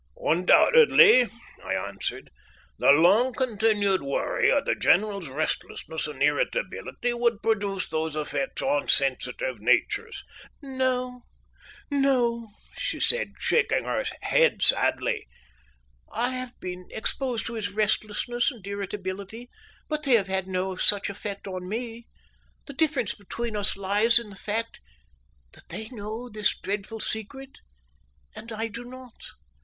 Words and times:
"Undoubtedly," 0.25 1.29
I 1.63 1.75
answered. 1.75 2.31
"The 2.79 2.89
long 2.91 3.33
continued 3.35 4.01
worry 4.01 4.51
of 4.51 4.65
the 4.65 4.73
general's 4.73 5.27
restlessness 5.27 6.07
and 6.07 6.23
irritability 6.23 7.13
would 7.13 7.43
produce 7.43 7.87
those 7.87 8.15
effects 8.15 8.63
on 8.63 8.87
sensitive 8.87 9.59
natures." 9.59 10.23
"No, 10.59 11.21
no!" 11.91 12.47
said 12.75 13.33
she, 13.37 13.57
shaking 13.59 13.83
her 13.83 14.03
head 14.23 14.63
sadly, 14.63 15.27
"I 16.11 16.31
have 16.31 16.59
been 16.59 16.87
exposed 16.89 17.45
to 17.45 17.53
his 17.53 17.69
restlessness 17.71 18.49
and 18.49 18.65
irritability, 18.65 19.51
but 19.87 20.01
they 20.01 20.13
have 20.15 20.25
had 20.25 20.47
no 20.47 20.75
such 20.77 21.11
effect 21.11 21.45
upon 21.45 21.69
me. 21.69 22.07
The 22.65 22.73
difference 22.73 23.13
between 23.13 23.55
us 23.55 23.77
lies 23.77 24.17
in 24.17 24.31
the 24.31 24.35
fact 24.35 24.79
that 25.53 25.69
they 25.69 25.89
know 25.89 26.27
this 26.27 26.55
awful 26.67 26.99
secret 26.99 27.59
and 28.35 28.51
I 28.51 28.67
do 28.67 28.83
not." 28.83 29.13